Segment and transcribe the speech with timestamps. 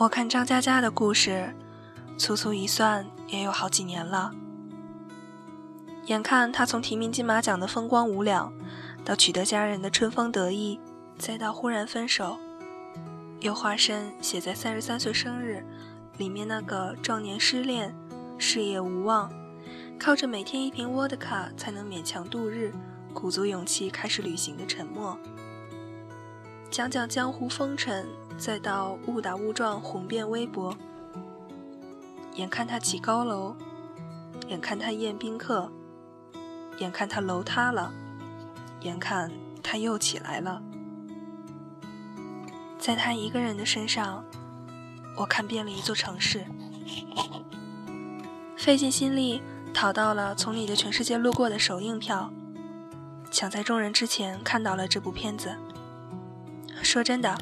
[0.00, 1.52] 我看张嘉佳的故事，
[2.16, 4.30] 粗粗一算也有好几年了。
[6.06, 8.52] 眼看他从提名金马奖的风光无两，
[9.04, 10.78] 到取得家人的春风得意，
[11.18, 12.38] 再到忽然分手，
[13.40, 15.66] 又化身写在三十三岁生日
[16.16, 17.92] 里面那个壮年失恋、
[18.38, 19.28] 事业无望，
[19.98, 22.72] 靠着每天一瓶沃德卡才能勉强度日，
[23.12, 25.18] 鼓足勇气开始旅行的沉默。
[26.70, 28.06] 讲讲江湖风尘，
[28.38, 30.74] 再到误打误撞红遍微博。
[32.36, 33.56] 眼看他起高楼，
[34.46, 35.72] 眼看他宴宾客，
[36.78, 37.92] 眼看他楼塌了，
[38.82, 40.62] 眼看他又起来了。
[42.78, 44.24] 在他一个人的身上，
[45.16, 46.46] 我看遍了一座城市，
[48.56, 49.42] 费尽心力
[49.74, 52.30] 讨到了从你的全世界路过的首映票，
[53.32, 55.56] 抢在众人之前看到了这部片子。
[56.82, 57.36] 说真的，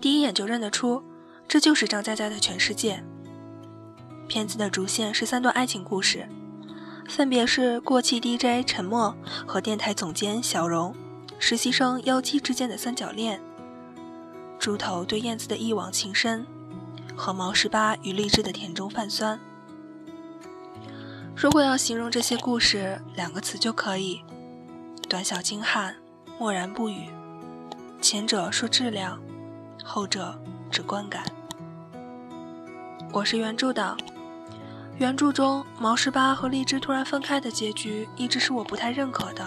[0.00, 1.02] 第一眼就认得出，
[1.48, 3.02] 这就是张嘉佳的全世界。
[4.28, 6.28] 片子的主线是三段爱情故事，
[7.08, 10.94] 分别是过气 DJ 陈默和电台总监小荣，
[11.38, 13.40] 实习生妖姬之间的三角恋，
[14.58, 16.46] 猪头对燕子的一往情深，
[17.16, 19.40] 和毛十八与荔枝的甜中泛酸。
[21.34, 24.22] 如果要形容这些故事，两个词就可以：
[25.08, 25.96] 短小精悍，
[26.38, 27.08] 默然不语。
[28.00, 29.20] 前者说质量，
[29.84, 31.22] 后者指观感。
[33.12, 33.94] 我是原著党，
[34.96, 39.46] 原著中毛十八和荔枝突然分开的结局，一直是我不太认可的。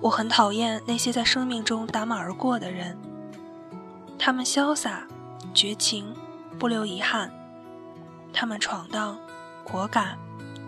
[0.00, 2.96] 我很讨厌那些在生命中打马而过的人，
[4.16, 5.02] 他们潇洒、
[5.52, 6.14] 绝情，
[6.60, 7.28] 不留遗憾；
[8.32, 9.18] 他们闯荡、
[9.64, 10.16] 果敢，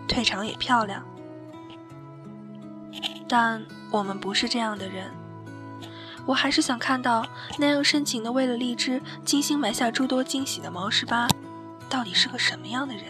[0.09, 1.01] 退场也漂亮。
[3.29, 5.09] 但我们不是这样的人。
[6.25, 7.25] 我还是想看到
[7.57, 11.27] 那样深情的为了荔枝精心埋下诸多惊喜的毛十八，
[11.89, 13.03] 到底是个什么样的人？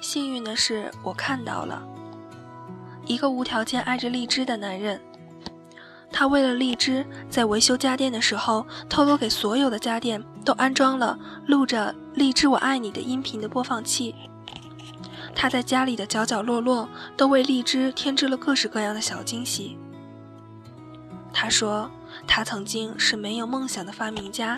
[0.00, 1.82] 幸运的是，我看到了
[3.06, 5.00] 一个无条件爱着荔枝的男人。
[6.12, 14.14] 他为了荔枝，在维修家电的时候，偷偷给所有的家电都安装了录着“荔枝我爱你”的音频的播放器。
[15.34, 19.76] 他在家里的角角落落都为荔枝添置了各式各样的小惊喜。
[21.36, 21.90] 他说
[22.26, 24.56] ：“他曾经是没有梦想的发明家，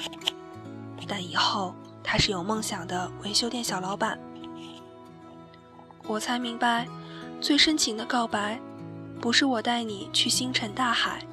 [1.09, 4.17] 但以后他是有梦想的维修店小老板。”
[6.07, 6.87] 我才明白，
[7.41, 8.61] 最深情的告白，
[9.21, 11.27] 不是我带你去星辰大海，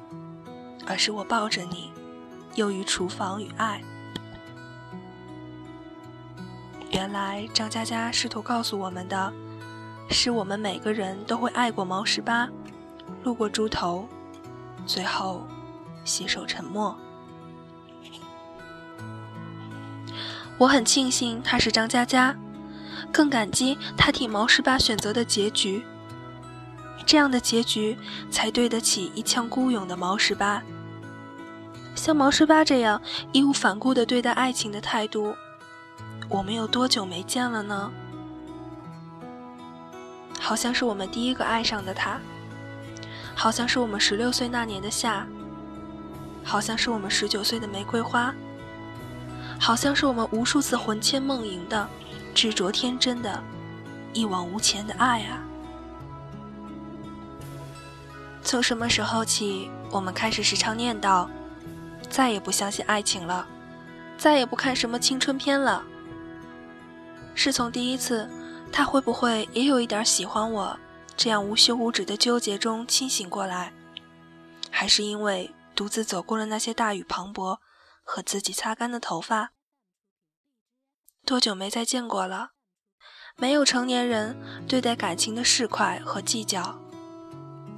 [0.86, 1.92] 而是我抱着你，
[2.56, 3.80] 囿于厨房与爱。
[6.90, 9.32] 原来张嘉佳试图告诉我们的，
[10.10, 12.48] 是我们每个人都会爱过毛十八，
[13.22, 14.08] 路过猪头。
[14.86, 15.46] 最后，
[16.04, 16.96] 携手沉默。
[20.56, 22.36] 我很庆幸他是张嘉佳，
[23.12, 25.84] 更感激他替毛十八选择的结局。
[27.06, 27.98] 这样的结局
[28.30, 30.62] 才对得起一腔孤勇的毛十八。
[31.94, 33.00] 像毛十八这样
[33.32, 35.34] 义无反顾的对待爱情的态度，
[36.28, 37.90] 我们有多久没见了呢？
[40.40, 42.20] 好像是我们第一个爱上的他。
[43.34, 45.26] 好像是我们十六岁那年的夏，
[46.42, 48.34] 好像是我们十九岁的玫瑰花，
[49.58, 51.86] 好像是我们无数次魂牵梦萦的、
[52.34, 53.42] 执着天真的、
[54.12, 55.42] 一往无前的爱啊！
[58.42, 61.26] 从什么时候起，我们开始时常念叨，
[62.08, 63.46] 再也不相信爱情了，
[64.16, 65.82] 再也不看什么青春片了？
[67.34, 68.28] 是从第一次，
[68.70, 70.78] 他会不会也有一点喜欢我？
[71.16, 73.72] 这样无休无止的纠结中清醒过来，
[74.70, 77.58] 还是因为独自走过了那些大雨磅礴
[78.02, 79.50] 和自己擦干的头发？
[81.24, 82.50] 多久没再见过了？
[83.36, 84.36] 没有成年人
[84.68, 86.78] 对待感情的市侩和计较，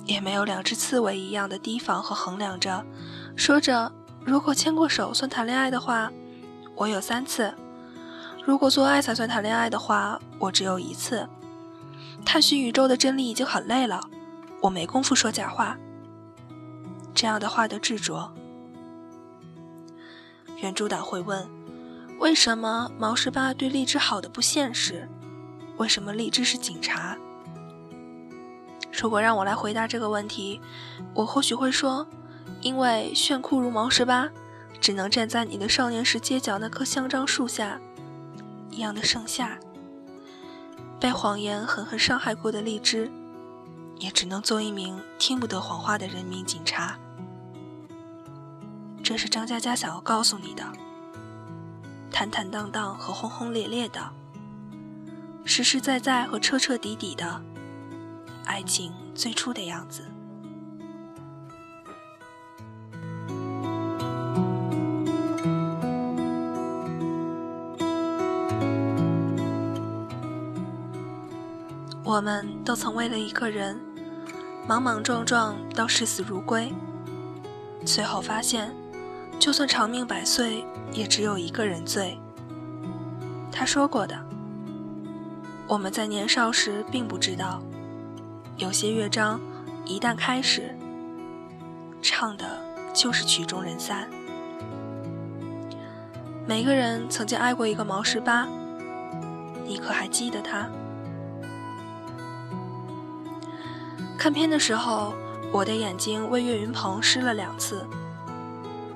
[0.04, 2.84] 也没有两只刺猬一样的提防和衡量着，
[3.36, 3.92] 说着
[4.24, 6.10] 如果牵过手算谈恋爱的话，
[6.74, 7.54] 我有三次；
[8.44, 11.28] 如果做爱才算谈恋爱的话，我只有一次。
[12.26, 14.10] 探寻宇宙的真理已经很累了，
[14.60, 15.78] 我没工夫说假话。
[17.14, 18.30] 这样的话的执着，
[20.58, 21.48] 原著党会问：
[22.18, 25.08] 为什么毛十八对荔枝好的不现实？
[25.78, 27.16] 为什么荔枝是警察？
[28.92, 30.60] 如果让我来回答这个问题，
[31.14, 32.06] 我或许会说：
[32.60, 34.28] 因为炫酷如毛十八，
[34.80, 37.80] 只能站在你的少年时街角那棵香樟树下
[38.68, 39.58] 一样的盛夏。
[40.98, 43.10] 被谎言狠狠伤害过的荔枝，
[43.98, 46.98] 也只能做一名听不得谎话的人民警察。
[49.02, 50.64] 这是张嘉佳想要告诉你的。
[52.10, 54.00] 坦坦荡荡和轰轰烈烈的，
[55.44, 57.40] 实实在在和彻彻底底的
[58.46, 60.10] 爱情最初的样子。
[72.06, 73.80] 我们都曾为了一个人，
[74.68, 76.72] 莽莽撞撞到视死如归，
[77.84, 78.72] 最后发现，
[79.40, 82.16] 就算长命百岁，也只有一个人醉。
[83.50, 84.16] 他说过的，
[85.66, 87.60] 我们在年少时并不知道，
[88.56, 89.40] 有些乐章
[89.84, 90.72] 一旦开始，
[92.00, 92.44] 唱的
[92.94, 94.08] 就是曲终人散。
[96.46, 98.46] 每个人曾经爱过一个毛十八，
[99.64, 100.70] 你可还记得他？
[104.26, 105.14] 看片的时候，
[105.52, 107.86] 我的眼睛为岳云鹏湿了两次。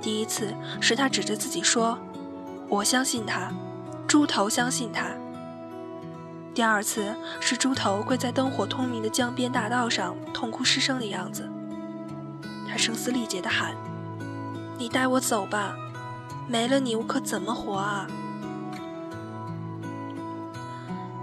[0.03, 1.97] 第一次是他指着自己说
[2.69, 3.53] ：“我相信他，
[4.09, 5.07] 猪头相信他。”
[6.53, 11.49] 第二次是猪头跪在灯火通明的江边大道上痛哭失声的样子。
[12.69, 13.73] 他声嘶力竭地喊
[14.77, 15.77] ：“你带我走吧，
[16.49, 18.05] 没了你我可怎么活啊？”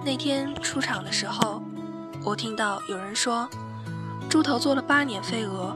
[0.06, 1.62] 那天出场的时候，
[2.24, 3.50] 我听到有人说。
[4.30, 5.74] 猪头做了八年飞蛾，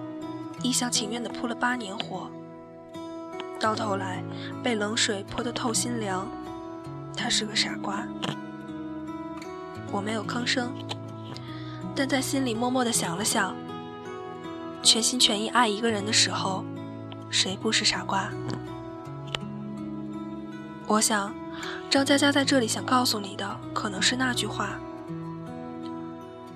[0.62, 2.30] 一厢情愿地扑了八年火，
[3.60, 4.22] 到头来
[4.62, 6.28] 被冷水泼得透心凉。
[7.16, 8.06] 他是个傻瓜。
[9.90, 10.74] 我没有吭声，
[11.96, 13.56] 但在心里默默地想了想：
[14.84, 16.66] 全心全意爱一个人的时候，
[17.30, 18.30] 谁不是傻瓜？
[20.88, 21.34] 我想，
[21.90, 24.72] 张佳佳在这里想告诉你的，可能是那句话：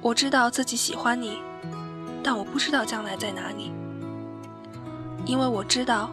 [0.01, 1.39] 我知道自己喜欢你。
[2.25, 3.72] 但我不知道将来在哪里，
[5.27, 6.10] 因为我知道，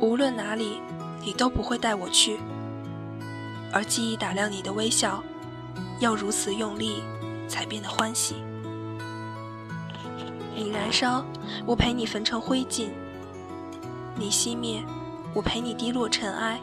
[0.00, 0.82] 无论哪里，
[1.24, 2.40] 你都不会带我去。
[3.72, 5.22] 而记忆打量你的微笑，
[6.00, 7.00] 要如此用力，
[7.46, 8.42] 才变得欢喜。
[10.56, 11.24] 你燃烧，
[11.64, 12.88] 我陪你焚成灰烬；
[14.16, 14.82] 你熄灭，
[15.32, 16.58] 我陪你滴落尘埃；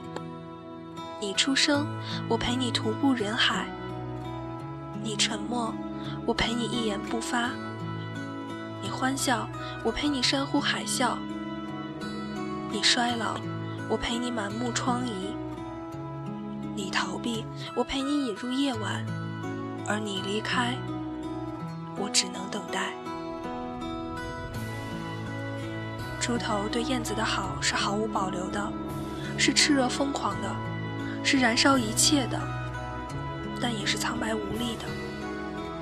[1.22, 1.88] 你出生，
[2.28, 3.64] 我陪你徒步人海；
[5.02, 5.74] 你沉默，
[6.26, 7.50] 我陪你一言不发。
[8.84, 9.48] 你欢笑，
[9.82, 11.16] 我陪你山呼海啸；
[12.70, 13.38] 你衰老，
[13.90, 15.08] 我陪你满目疮痍；
[16.76, 17.46] 你逃避，
[17.78, 19.02] 我陪你引入夜晚；
[19.88, 20.76] 而你离开，
[21.96, 22.92] 我只能等待。
[26.20, 28.70] 猪头对燕子的好是毫无保留的，
[29.38, 30.54] 是炽热疯狂的，
[31.24, 32.38] 是燃烧一切的，
[33.62, 34.86] 但也是苍白无力的，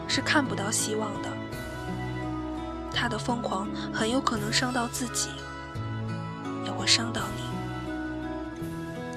[0.07, 1.40] 是看不到希望的。
[3.01, 5.31] 他的疯狂很有可能伤到自己，
[6.63, 7.41] 也会伤到你。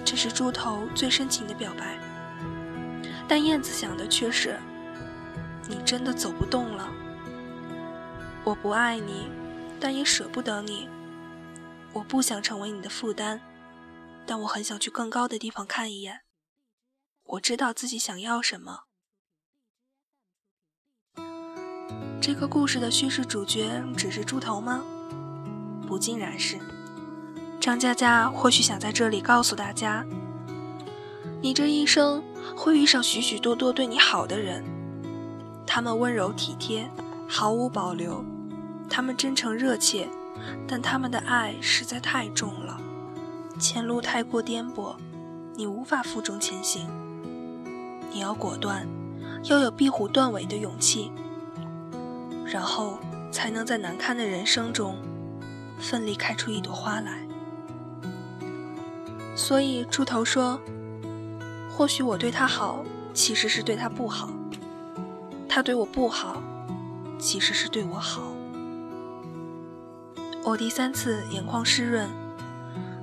[0.02, 1.98] 这是猪头最深情的表白，
[3.28, 4.58] 但燕子想的却是：
[5.68, 6.88] 你真的走不动了。
[8.42, 9.30] 我不爱你，
[9.78, 10.88] 但也舍不得你。
[11.92, 13.38] 我不想成为你的负担，
[14.24, 16.22] 但我很想去更高的地方看一眼。
[17.24, 18.84] 我知道自己想要什么。
[22.26, 24.82] 这个故事的叙事主角只是猪头吗？
[25.86, 26.58] 不尽然是。
[27.60, 30.02] 张嘉佳或许想在这里告诉大家：
[31.42, 32.24] 你这一生
[32.56, 34.64] 会遇上许许多多对你好的人，
[35.66, 36.90] 他们温柔体贴，
[37.28, 38.24] 毫无保留；
[38.88, 40.08] 他们真诚热切，
[40.66, 42.80] 但他们的爱实在太重了，
[43.58, 44.96] 前路太过颠簸，
[45.56, 46.88] 你无法负重前行。
[48.10, 48.88] 你要果断，
[49.42, 51.12] 要有壁虎断尾的勇气。
[52.44, 52.98] 然后
[53.32, 54.96] 才能在难堪的人生中，
[55.78, 57.26] 奋力开出一朵花来。
[59.34, 60.60] 所以猪头说
[61.68, 64.28] ：“或许我对他好，其实是对他不好；
[65.48, 66.40] 他对我不好，
[67.18, 68.32] 其实是对我好。”
[70.44, 72.08] 我第三次眼眶湿润，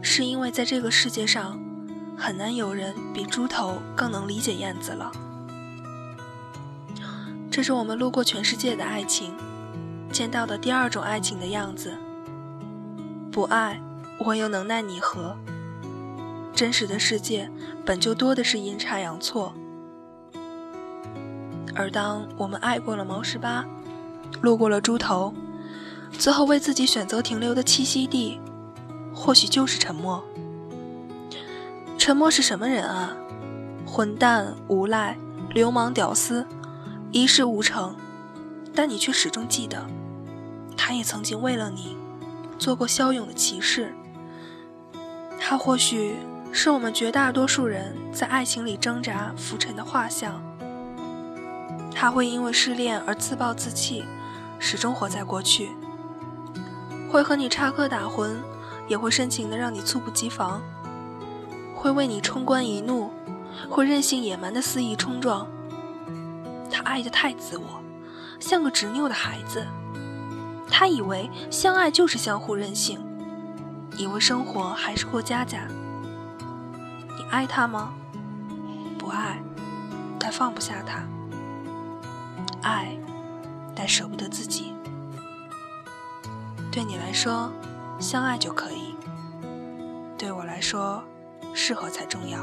[0.01, 1.60] 是因为在这个世界上，
[2.15, 5.12] 很难有人比猪头更能理解燕子了。
[7.51, 9.36] 这是我们路过全世界的爱情，
[10.10, 11.91] 见到的第二种爱情的样子。
[13.29, 13.81] 不爱，
[14.20, 15.36] 我又能奈你何？
[16.55, 17.51] 真实的世界
[17.86, 19.53] 本就多的是阴差阳错。
[21.75, 23.65] 而当我们爱过了毛十八，
[24.39, 25.34] 路过了猪头，
[26.17, 28.39] 最后为自己选择停留的栖息地，
[29.13, 30.24] 或许就是沉默。
[31.98, 33.12] 沉默是什么人啊？
[33.86, 35.17] 混蛋、无赖、
[35.50, 36.48] 流氓、屌丝。
[37.12, 37.94] 一事无成，
[38.74, 39.86] 但你却始终记得，
[40.77, 41.98] 他也曾经为了你
[42.58, 43.94] 做过骁勇的骑士。
[45.38, 46.15] 他或许
[46.53, 50.41] 是我们绝大多数人在爱情里挣扎浮沉的画像。
[51.94, 54.06] 他会因为失恋而自暴自弃，
[54.58, 55.68] 始终活在过去；
[57.12, 58.38] 会和你插科打诨，
[58.88, 60.62] 也会深情的让你猝不及防；
[61.75, 63.12] 会为你冲冠一怒，
[63.70, 65.46] 会任性野蛮的肆意冲撞。
[66.72, 67.84] 他爱的太自我，
[68.40, 69.68] 像个执拗的孩子。
[70.70, 73.00] 他以为相爱就是相互任性，
[73.98, 75.68] 以为生活还是过家家。
[77.18, 77.94] 你爱他吗？
[78.98, 79.40] 不爱，
[80.18, 81.04] 但放不下他。
[82.62, 82.96] 爱，
[83.75, 84.74] 但舍不得自己。
[86.72, 87.51] 对你来说，
[88.00, 88.96] 相爱就可以；
[90.18, 91.04] 对我来说，
[91.54, 92.40] 适合才重要。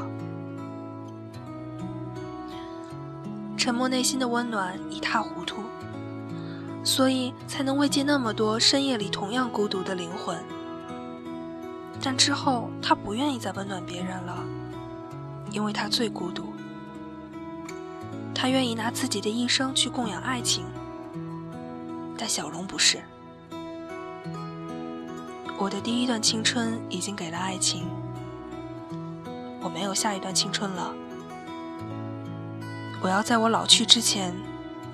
[3.59, 5.61] 沉默内心的温暖一塌糊涂，
[6.81, 10.41] 所以才能慰藉那么多深夜里同样孤独的灵魂。
[12.01, 14.41] 但之后，他不愿意再温暖别人了，
[15.51, 16.53] 因为他最孤独。
[18.33, 20.63] 他愿意拿自己的一生去供养爱情，
[22.17, 23.01] 但小龙不是。
[25.57, 27.85] 我的第一段青春已经给了爱情，
[29.61, 30.93] 我没有下一段青春了。
[33.01, 34.35] 我要在我老去之前，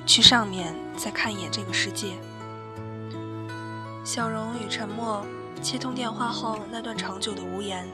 [0.05, 2.13] 去上面再看一眼这个世界。
[4.03, 5.25] 笑容与沉默
[5.59, 7.87] 接通电话后，那段长久的无言，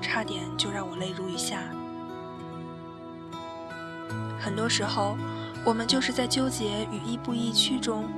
[0.00, 1.58] 差点就让我泪如雨下。
[4.40, 5.14] 很多时候，
[5.62, 8.08] 我们就是在纠结与亦步亦趋中，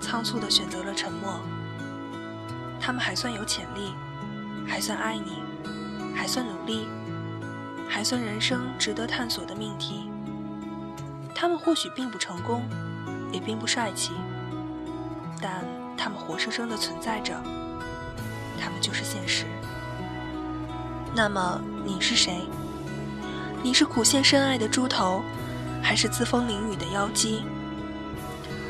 [0.00, 1.38] 仓促地选择了沉默。
[2.80, 3.92] 他们还算有潜力，
[4.66, 5.42] 还算爱你，
[6.14, 6.88] 还算努力，
[7.86, 10.08] 还算人生值得探索的命题。
[11.38, 12.66] 他们或许并不成功，
[13.30, 14.12] 也并不帅气，
[15.38, 15.62] 但
[15.94, 17.34] 他们活生生地存在着，
[18.58, 19.44] 他们就是现实。
[21.14, 22.40] 那么你是谁？
[23.62, 25.22] 你是苦陷深爱的猪头？
[25.82, 27.44] 还是自风淋雨的妖姬？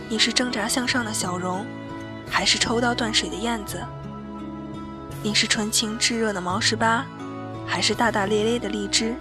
[0.09, 1.65] 你是挣扎向上的小荣，
[2.29, 3.81] 还是抽刀断水的燕子？
[5.23, 7.07] 你是纯情炙热的毛十八，
[7.65, 9.15] 还是大大咧咧的荔枝？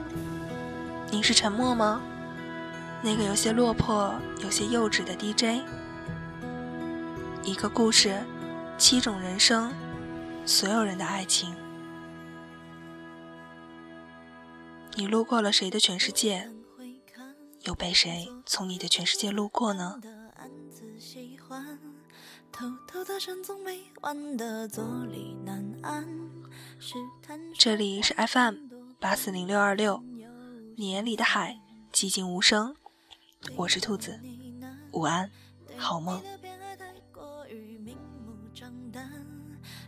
[1.11, 2.01] 你是沉默吗？
[3.05, 5.61] 那个有些落魄、有些幼稚的 DJ？
[7.43, 8.19] 一个故事，
[8.79, 9.71] 七种人生，
[10.43, 11.55] 所有人的爱情。
[14.95, 16.49] 你路过了谁的全世界？
[17.65, 20.01] 又被谁从你的全世界路过呢？
[27.55, 28.55] 这里是 FM
[28.99, 30.03] 八四零六二六，
[30.75, 31.59] 你眼里的海，
[31.93, 32.75] 寂静无声。
[33.53, 34.19] 我是兔子，
[34.91, 35.29] 午安，
[35.77, 36.21] 好梦。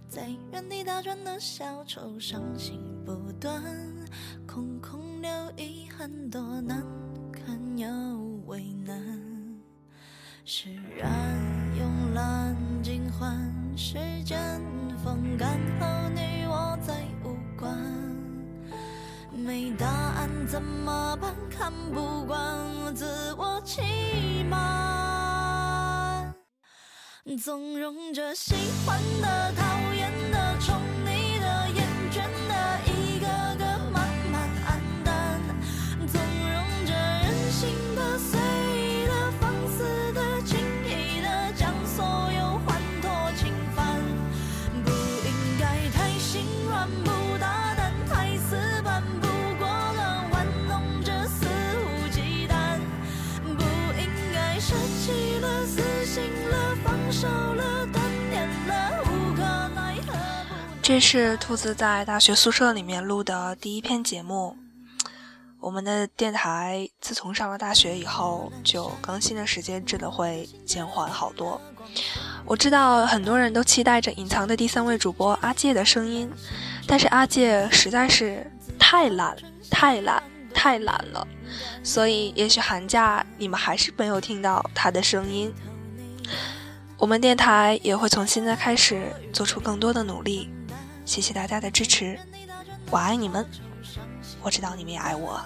[0.07, 3.61] 在原地打转的小丑，伤心不断，
[4.47, 6.81] 空空留遗憾，多难。
[7.45, 7.87] 很有
[8.45, 8.95] 为难，
[10.45, 11.11] 释然
[11.75, 14.39] 慵懒尽欢，时间
[15.03, 16.09] 风干后
[19.47, 21.33] 没答案怎么办？
[21.49, 26.35] 看不惯自我欺瞒，
[27.41, 28.53] 纵容着喜
[28.85, 29.63] 欢的、讨
[60.87, 64.55] 这是兔子在大学宿舍里面录的第一篇节目。
[65.59, 71.59] 我们的电台自从上了大学以后，就更新的时间真的会减缓好多。
[72.45, 76.31] 我知道很多人都期待着隐藏的第三位主播阿介的声音，
[76.87, 79.35] 但是阿介实在是太懒、
[79.69, 81.27] 太懒、太懒了，
[81.83, 85.53] 所以也许寒假你们还是没有听到他的声音。
[86.97, 90.49] 我们电台也会从现在开始做出更多的努力。
[91.07, 92.19] 谢谢大家的支持，
[92.91, 93.47] 我爱你们，
[94.41, 95.41] 我知道你们也爱我。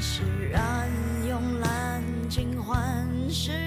[0.00, 0.88] 释然
[1.26, 3.63] 慵懒尽欢时。